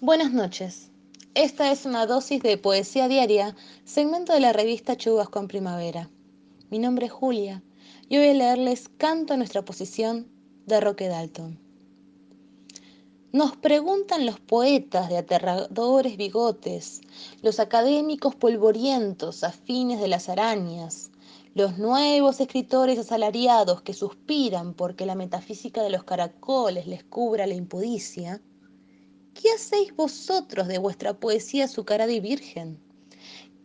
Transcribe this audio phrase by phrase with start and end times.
[0.00, 0.92] Buenas noches.
[1.34, 6.08] Esta es una dosis de poesía diaria, segmento de la revista Chubasco en Primavera.
[6.70, 7.64] Mi nombre es Julia
[8.08, 10.28] y hoy voy a leerles Canto a nuestra posición
[10.66, 11.58] de Roque Dalton.
[13.32, 17.00] Nos preguntan los poetas de aterradores bigotes,
[17.42, 21.10] los académicos polvorientos afines de las arañas,
[21.54, 27.54] los nuevos escritores asalariados que suspiran porque la metafísica de los caracoles les cubra la
[27.54, 28.40] impudicia,
[29.40, 32.80] ¿qué hacéis vosotros de vuestra poesía azucarada y virgen?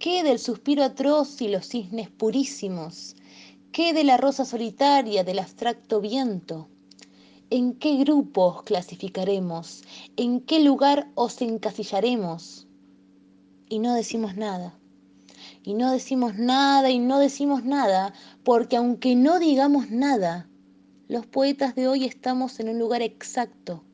[0.00, 3.14] ¿Qué del suspiro atroz y los cisnes purísimos?
[3.70, 6.68] ¿Qué de la rosa solitaria del abstracto viento?
[7.50, 9.84] ¿En qué grupo os clasificaremos?
[10.16, 12.66] ¿En qué lugar os encasillaremos?
[13.68, 14.76] Y no decimos nada.
[15.62, 18.12] Y no decimos nada y no decimos nada,
[18.42, 20.48] porque aunque no digamos nada,
[21.06, 23.84] los poetas de hoy estamos en un lugar exacto.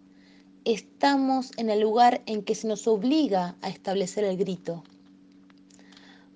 [0.66, 4.83] Estamos en el lugar en que se nos obliga a establecer el grito.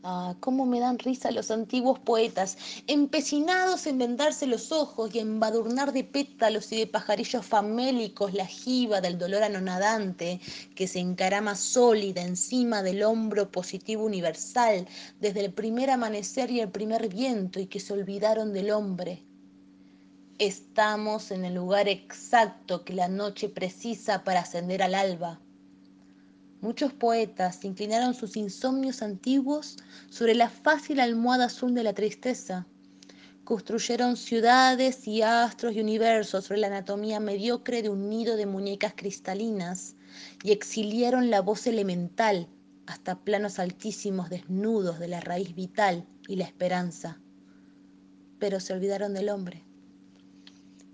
[0.04, 5.92] Ah, cómo me dan risa los antiguos poetas, empecinados en vendarse los ojos y embadurnar
[5.92, 10.40] de pétalos y de pajarillos famélicos la jiba del dolor anonadante
[10.76, 14.86] que se encarama sólida encima del hombro positivo universal
[15.18, 19.24] desde el primer amanecer y el primer viento y que se olvidaron del hombre.
[20.40, 25.38] Estamos en el lugar exacto que la noche precisa para ascender al alba
[26.62, 29.76] Muchos poetas inclinaron sus insomnios antiguos
[30.08, 32.66] sobre la fácil almohada azul de la tristeza.
[33.44, 38.94] Construyeron ciudades y astros y universos sobre la anatomía mediocre de un nido de muñecas
[38.96, 39.94] cristalinas
[40.42, 42.48] y exiliaron la voz elemental
[42.86, 47.20] hasta planos altísimos desnudos de la raíz vital y la esperanza.
[48.38, 49.69] Pero se olvidaron del hombre.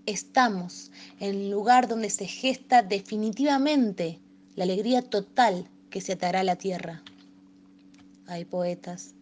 [0.07, 4.21] Estamos en el lugar donde se gesta definitivamente
[4.55, 7.03] la alegría total que se atará a la tierra.
[8.25, 9.15] Ay, poetas,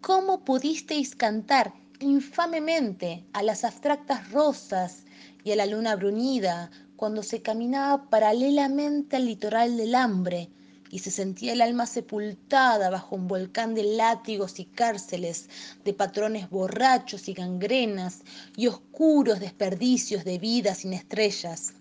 [0.00, 5.02] ¿cómo pudisteis cantar infamemente a las abstractas rosas
[5.42, 10.50] y a la luna brunida cuando se caminaba paralelamente al litoral del hambre
[10.92, 15.48] y se sentía el alma sepultada bajo un volcán de látigos y cárceles,
[15.84, 18.20] de patrones borrachos y gangrenas
[18.56, 21.72] y oscuros desperdicios de vidas sin estrellas?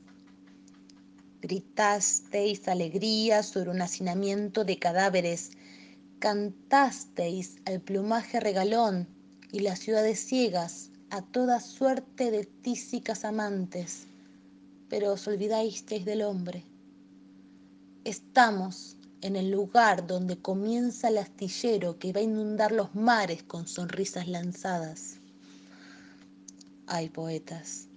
[1.42, 5.52] gritasteis alegría sobre un hacinamiento de cadáveres,
[6.20, 9.08] cantasteis al plumaje regalón
[9.52, 14.08] y las ciudades ciegas a toda suerte de tísicas amantes,
[14.88, 16.64] pero os olvidasteis del hombre.
[18.06, 23.68] Estamos en el lugar donde comienza el astillero que va a inundar los mares con
[23.68, 25.20] sonrisas lanzadas.
[26.88, 27.88] Ay, poetas,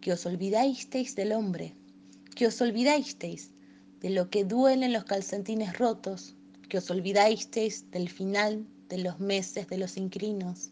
[0.00, 1.74] que os olvidasteis del hombre
[2.34, 3.52] que os olvidasteis
[4.00, 6.34] de lo que duelen los calcetines rotos,
[6.68, 10.70] que os olvidasteis del final de los meses de los inquilinos,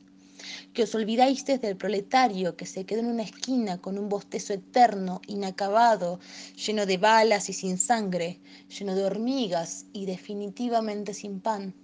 [0.72, 5.20] que os olvidasteis del proletario que se quedó en una esquina con un bostezo eterno,
[5.26, 6.20] inacabado,
[6.64, 11.75] lleno de balas y sin sangre, lleno de hormigas y definitivamente sin pan.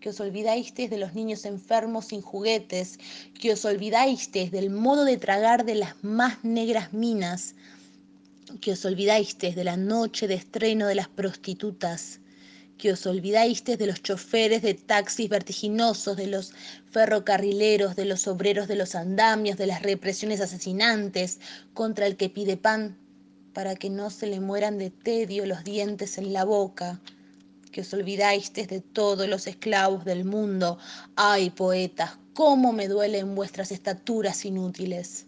[0.00, 2.98] Que os olvidasteis de los niños enfermos sin juguetes,
[3.38, 7.54] que os olvidasteis del modo de tragar de las más negras minas,
[8.60, 12.20] que os olvidasteis de la noche de estreno de las prostitutas,
[12.80, 16.54] que os olvidasteis de los choferes de taxis vertiginosos, de los
[16.90, 21.40] ferrocarrileros, de los obreros de los andamios, de las represiones asesinantes
[21.74, 22.96] contra el que pide pan
[23.52, 27.00] para que no se le mueran de tedio los dientes en la boca,
[27.70, 30.78] que os olvidasteis de todos los esclavos del mundo.
[31.16, 35.26] Ay, poetas, cómo me duelen vuestras estaturas inútiles.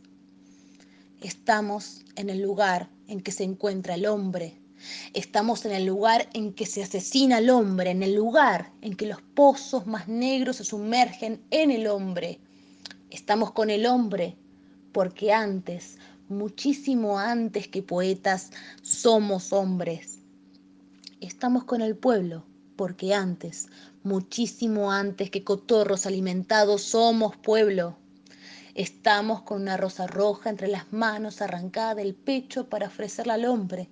[1.20, 4.61] Estamos en el lugar en que se encuentra el hombre.
[5.14, 9.06] Estamos en el lugar en que se asesina al hombre, en el lugar en que
[9.06, 12.40] los pozos más negros se sumergen en el hombre.
[13.10, 14.36] Estamos con el hombre
[14.92, 15.98] porque antes,
[16.28, 18.50] muchísimo antes que poetas,
[18.82, 20.18] somos hombres.
[21.20, 22.44] Estamos con el pueblo
[22.76, 23.68] porque antes,
[24.02, 27.96] muchísimo antes que cotorros alimentados, somos pueblo.
[28.74, 33.88] Estamos con una rosa roja entre las manos arrancada del pecho para ofrecerla al hombre.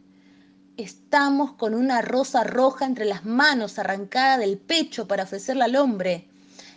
[0.80, 6.26] Estamos con una rosa roja entre las manos arrancada del pecho para ofrecerla al hombre.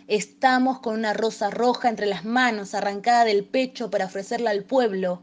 [0.08, 5.22] Estamos con una rosa roja entre las manos arrancada del pecho para ofrecerla al pueblo.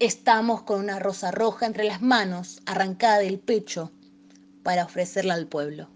[0.00, 3.92] Estamos con una rosa roja entre las manos arrancada del pecho
[4.64, 5.88] para ofrecerla al pueblo.